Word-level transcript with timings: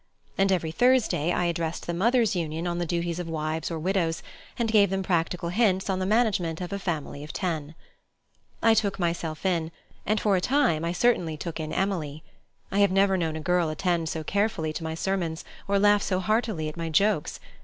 And 0.35 0.51
every 0.51 0.71
Thursday 0.71 1.31
I 1.31 1.45
addressed 1.45 1.85
the 1.85 1.93
Mothers' 1.93 2.35
Union 2.35 2.65
on 2.65 2.79
the 2.79 2.87
duties 2.87 3.19
of 3.19 3.29
wives 3.29 3.69
or 3.69 3.77
widows, 3.77 4.23
and 4.57 4.71
gave 4.71 4.89
them 4.89 5.03
practical 5.03 5.49
hints 5.49 5.91
on 5.91 5.99
the 5.99 6.07
management 6.07 6.59
of 6.59 6.73
a 6.73 6.79
family 6.79 7.23
of 7.23 7.31
ten. 7.31 7.75
I 8.63 8.73
took 8.73 8.97
myself 8.97 9.45
in, 9.45 9.71
and 10.03 10.19
for 10.19 10.35
a 10.35 10.41
time 10.41 10.83
I 10.83 10.91
certainly 10.91 11.37
took 11.37 11.59
in 11.59 11.71
Emily. 11.71 12.23
I 12.71 12.79
have 12.79 12.91
never 12.91 13.15
known 13.15 13.35
a 13.35 13.39
girl 13.41 13.69
attend 13.69 14.09
so 14.09 14.23
carefully 14.23 14.73
to 14.73 14.83
my 14.83 14.95
sermons, 14.95 15.45
or 15.67 15.77
laugh 15.77 16.01
so 16.01 16.19
heartily 16.19 16.67
at 16.67 16.77
my 16.77 16.89
jokes. 16.89 17.39